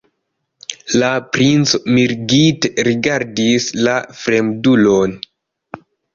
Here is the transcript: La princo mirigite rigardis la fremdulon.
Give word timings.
La 1.01 1.09
princo 1.37 1.79
mirigite 1.97 2.73
rigardis 2.89 3.69
la 3.83 3.95
fremdulon. 4.25 5.17